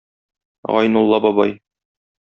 Гайнулла 0.77 1.23
бабай. 1.27 1.57